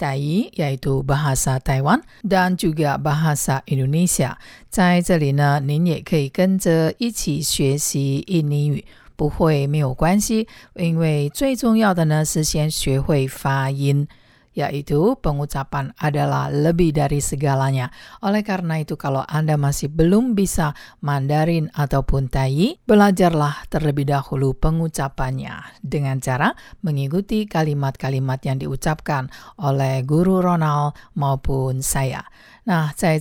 [0.00, 4.40] Tai，y，，，yaitu bahasa Taiwan dan juga bahasa Indonesia.
[4.70, 8.82] 在这里呢，您也可以跟着一起学习印尼语，
[9.14, 14.08] 不会没有关系，因为最重要的呢是先学会发音。
[14.56, 17.90] yaitu pengucapan adalah lebih dari segalanya.
[18.24, 25.82] Oleh karena itu, kalau Anda masih belum bisa Mandarin ataupun Tai, belajarlah terlebih dahulu pengucapannya
[25.82, 26.50] dengan cara
[26.82, 29.30] mengikuti kalimat-kalimat yang diucapkan
[29.62, 32.26] oleh guru Ronald maupun saya.
[32.66, 33.18] Nah, saya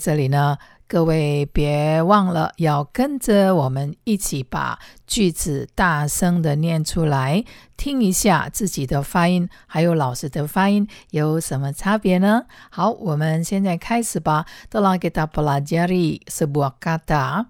[0.89, 7.45] 各位别忘了要跟着我们一起把句子大声的念出来，
[7.77, 12.45] 听一下自己的发音，还有老师的发音有什么差别呢？
[12.71, 14.47] 好，我们现在开始吧。
[14.71, 17.45] Telah kita pelajari sebuah kata,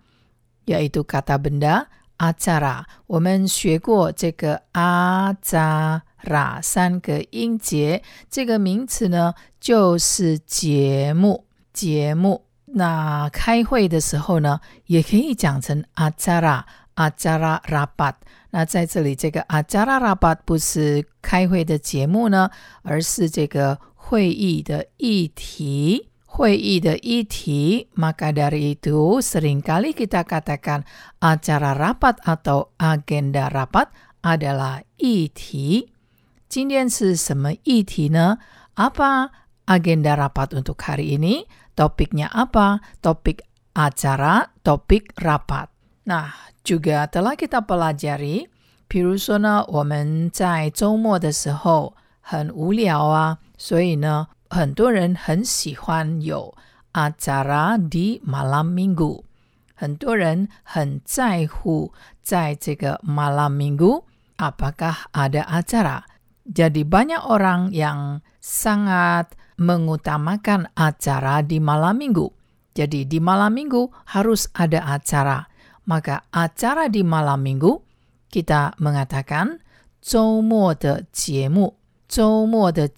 [0.65, 1.85] yaitu kata benda
[2.17, 2.83] acara。
[3.07, 6.01] 我们学过这个 acara
[6.61, 12.48] 三个音节，这个名词呢就是节目，节目。
[12.68, 16.62] 那开会的时候呢，也可以讲成 acara
[16.96, 18.14] acara rapat。
[18.50, 22.50] 那在这里，这个 acara rapat 不是开会的节目呢，
[22.82, 26.10] 而是这个会议的议题。
[26.26, 30.82] 会议的议题，maka dari itu seringkali kita katakan
[31.20, 33.86] acara rapat atau agenda rapat
[34.20, 35.92] adalah 议题。
[36.48, 38.38] 今天是什么议题呢？
[38.74, 39.30] Apa
[39.66, 41.46] agenda rapat untuk hari ini?
[41.78, 42.78] Topiknya apa?
[43.02, 43.42] Topik
[43.74, 45.66] acara, topik rapat.
[46.06, 46.30] Nah,
[46.62, 48.46] juga telah kita pelajari，
[48.86, 56.54] 比如说呢，我们在周末的时候很无聊啊，所以呢，很多人很喜欢有
[56.92, 59.24] acara di malam minggu。
[59.74, 64.04] 很多人很在乎在这个 malam minggu
[64.38, 72.27] apakah ada acara。Jadi banyak orang yang sangat mengutamakan acara di malam minggu.
[72.71, 75.43] Jadi, di malam minggu harus ada acara.
[75.85, 77.75] Maka, acara di malam minggu
[78.31, 79.59] kita mengatakan
[79.99, 81.75] "Zhoumo de jiemu".
[82.09, 82.89] De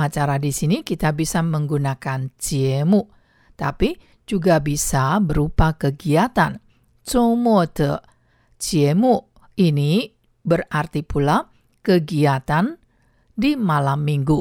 [0.00, 3.04] acara di sini kita bisa menggunakan jiemu,
[3.52, 3.92] tapi
[4.24, 6.56] juga bisa berupa kegiatan.
[7.04, 8.00] Zhoumo de
[8.56, 9.28] jiemu
[9.60, 10.08] ini
[10.40, 11.44] berarti pula
[11.84, 12.80] kegiatan
[13.36, 14.40] di malam minggu.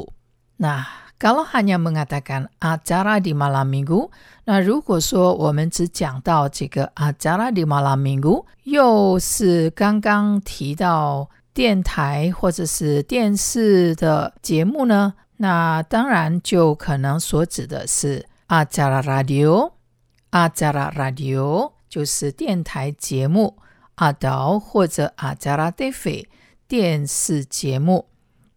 [0.59, 4.10] Nah, kalau hanya mengatakan acara di malam minggu，
[4.44, 15.14] 那如果说我们只讲到这个 acara di malam minggu，又是刚刚提到电台或者是电视的节目呢？
[15.36, 23.56] 那当然就可能所指的是 acara radio，acara radio 就是电台节目，
[23.96, 26.26] atau 或者 acara TV
[26.68, 28.06] 电视节目。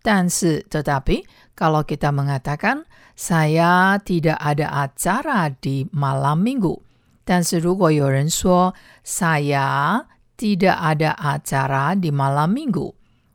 [0.03, 1.25] 但是 tetapi
[1.61, 2.85] kalau kita mengatakan
[3.15, 6.81] saya tidak ada acara di malam minggu，
[7.25, 8.73] 但是如果有人说
[9.03, 10.05] saya
[10.37, 12.93] tidak ada acara di malam minggu，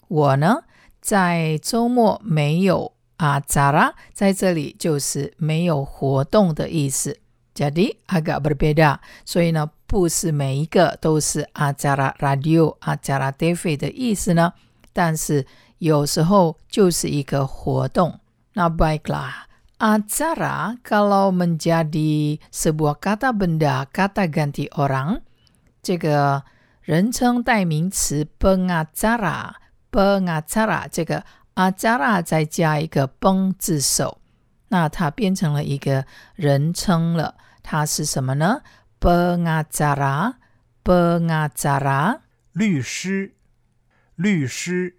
[0.09, 0.63] 我呢
[1.01, 7.19] 在周末没有 acara，在这里就是没有活动的意思。
[7.55, 14.55] Jadi agak berbeda，所以呢，不是每一个都是 acara radio、acara TV 的意思呢，
[14.95, 15.47] 但是
[15.80, 18.20] 有时候就是一个活动。
[18.54, 19.46] Nah baiklah,
[19.78, 25.22] acara kalau menjadi sebuah kata benda, kata ganti orang,
[25.84, 26.44] 这个
[26.82, 29.54] 人称代名词 pengacara,
[29.92, 31.24] pengacara 这个
[31.56, 34.20] acara 再加一个崩字首，
[34.70, 36.06] 那它变成了一个
[36.36, 37.36] 人称了。
[37.62, 38.62] 它是什么呢
[39.00, 40.34] ？pengacara,
[40.84, 42.20] pengacara
[42.54, 43.36] 律师，
[44.16, 44.97] 律师，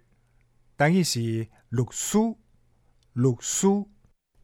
[0.78, 2.18] 等于是律师。
[3.14, 3.68] 律师，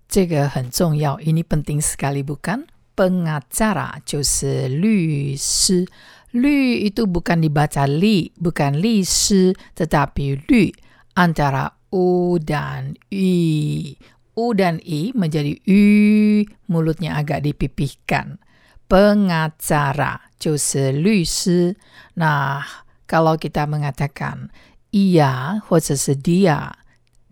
[0.06, 2.70] 这个很重要，ini penting sekali bukan?
[2.94, 5.90] Pengacara 就是律师，
[6.30, 10.70] 律 itu bukan dibaca li, bukan 律师，tetapi 律
[11.18, 13.98] antara u dan i.
[14.38, 18.38] U dan i menjadi u, mulutnya agak dipipihkan.
[18.86, 21.74] Pengacara 就是律师。
[22.14, 22.62] Nah,
[23.10, 24.54] kalau kita mengatakan
[24.95, 26.71] ia 或者是 dia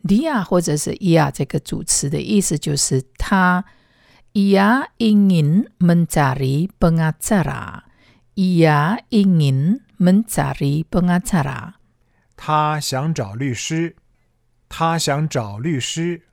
[0.04, 3.64] dia 或者是 ia 这个主词的意思就是他
[4.34, 7.84] ia ingin mencari pengacara
[8.36, 11.76] ia ingin mencari pengacara.
[12.36, 13.96] 他想找律师，
[14.68, 16.24] 他想找律师，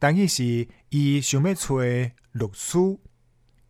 [0.00, 2.98] 但伊是伊想要找律师，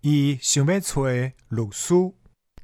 [0.00, 2.12] 伊想要找律师。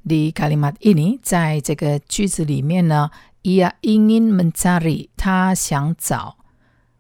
[0.03, 3.11] Di kalimat ini，在这个句子里面呢
[3.44, 6.38] ，ia ingin mencari，他想找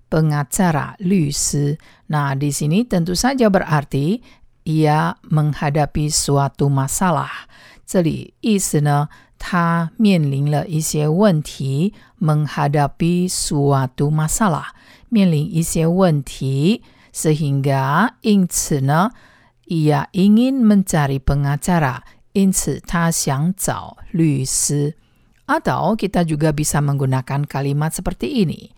[0.09, 1.77] pengacara 律师。
[2.07, 4.21] Nah, di sini tentu saja berarti
[4.63, 7.49] ia menghadapi suatu masalah。
[7.85, 14.73] 这里意思呢，他面临了一些问题，menghadapi suatu masalah，
[15.09, 16.81] 面临一些问题，
[17.13, 19.11] sehingga 因此呢，
[19.67, 22.01] ia ingin mencari pengacara。
[22.33, 24.95] 因此，他想找律师。
[25.49, 28.73] Atau kita juga bisa menggunakan kalimat seperti ini.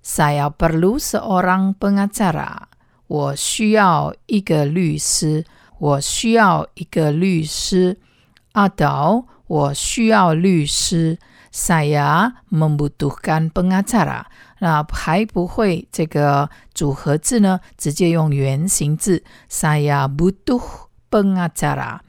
[0.00, 2.68] Saya perlu seorang pengacara.
[3.06, 5.44] 我需要一个律师。
[5.78, 7.98] 我需要一个律师。
[8.54, 11.18] Atau 我需要律师。
[11.52, 14.26] Saya membutuhkan pengacara.
[14.60, 17.60] 那还不会这个组合字呢？
[17.76, 19.24] 直接用原形字。
[19.48, 22.00] Saya butuh pengacara。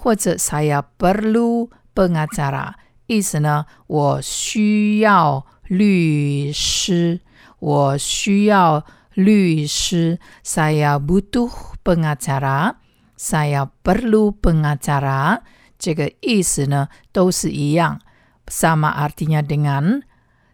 [0.00, 2.72] 或者 saya perlu pengacara，
[3.06, 7.20] 意思呢，我需要律师，
[7.58, 10.18] 我需要律师。
[10.44, 11.50] saya butuh
[11.82, 15.40] pengacara，saya perlu pengacara，
[15.78, 18.00] 这个意思呢都是一样，
[18.46, 20.02] sama artinya dengan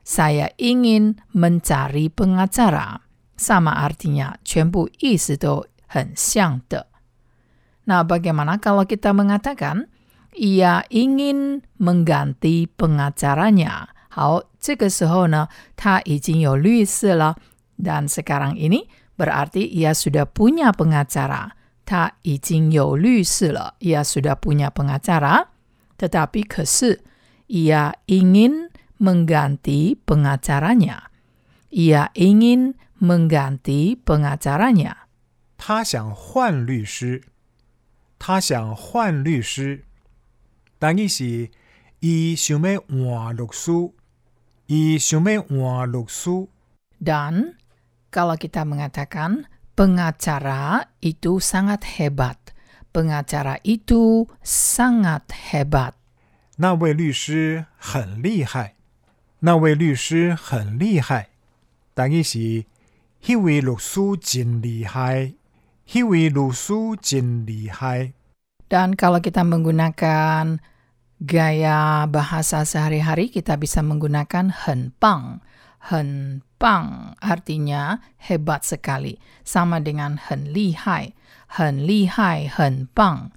[0.04, 6.86] saya ingin mencari pengacara，sama artinya 全部意思都很像的。
[7.86, 9.86] Nah, bagaimana kalau kita mengatakan
[10.34, 13.88] ia ingin mengganti pengacaranya?
[14.08, 17.36] 好，这个时候呢，他已经有律师了，
[17.76, 21.52] dan sekarang ini berarti ia sudah punya pengacara.
[21.84, 25.48] 他已经有律师了，ia sudah punya pengacara.
[25.98, 27.00] Tetapi 可是
[27.46, 31.12] ia ingin mengganti pengacaranya.
[31.70, 35.06] Ia ingin mengganti pengacaranya.
[35.56, 37.22] 他想换律师。
[38.18, 39.84] 他想换律师，
[40.80, 41.50] 但伊是
[42.00, 43.72] 伊想要换律师，
[44.66, 46.48] 伊想要换律师。
[47.00, 47.56] Dan
[48.10, 49.44] kalau kita mengatakan
[49.76, 52.36] pengacara itu sangat hebat,
[52.92, 55.92] pengacara itu sangat hebat.
[56.56, 58.76] 那位律师很厉害，
[59.40, 61.28] 那位律师很厉害，
[61.92, 62.64] 但伊是
[63.22, 65.34] 迄位律师真厉害。
[65.86, 68.12] 迄位律师真厉害。
[68.68, 70.58] Dan kalau kita menggunakan
[71.21, 75.45] gaya bahasa sehari-hari, kita bisa menggunakan henpang.
[75.81, 79.21] Henpang artinya hebat sekali.
[79.45, 81.13] Sama dengan hen lihai.
[81.57, 83.33] Hen lihai, henpang.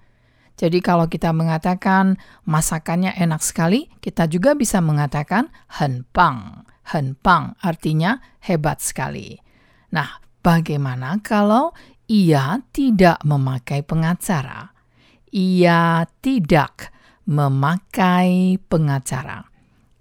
[0.54, 2.16] Jadi kalau kita mengatakan
[2.48, 6.64] masakannya enak sekali, kita juga bisa mengatakan henpang.
[6.84, 9.40] Henpang artinya hebat sekali.
[9.92, 11.74] Nah, bagaimana kalau
[12.06, 14.72] ia tidak memakai pengacara.
[15.34, 16.93] Ia tidak
[17.25, 19.45] memakai pengacara.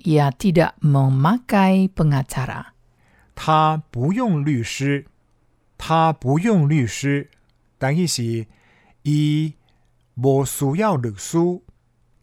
[0.05, 2.75] Ia tidak memakai pengacara.
[3.35, 5.07] 他不用律师，
[5.77, 7.31] 他不用律师，
[7.79, 8.47] 但伊是
[9.03, 9.55] 伊
[10.15, 11.39] 无需要律师，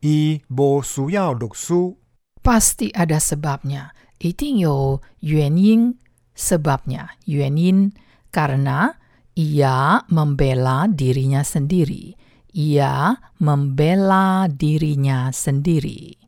[0.02, 1.96] 伊无需要律师。
[2.44, 3.90] Pasti ada sebabnya.
[4.20, 5.96] 一定有原因
[6.36, 7.08] sebabnya.
[7.26, 7.92] 原因
[8.32, 8.96] karena
[9.36, 12.16] ia membela dirinya sendiri.
[12.53, 16.19] Ia membela dirinya sendiri.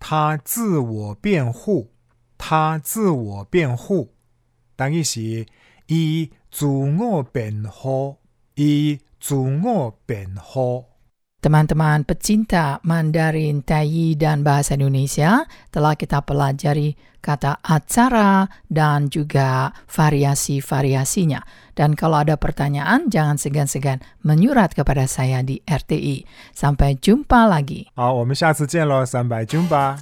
[0.00, 1.90] 他自我辩护，
[2.36, 4.14] 他自我辩护，
[4.76, 5.46] 等于是
[5.86, 8.16] 以自我辩护，
[8.54, 10.84] 以自我辩护。
[11.43, 15.43] Teman-teman pecinta Mandarin, Taiyi, dan bahasa Indonesia,
[15.75, 21.43] telah kita pelajari kata acara dan juga variasi-variasinya.
[21.75, 26.23] Dan kalau ada pertanyaan, jangan segan-segan menyurat kepada saya di RTI.
[26.55, 27.91] Sampai jumpa lagi.
[27.99, 29.99] 好，我们下次见喽，三百军吧。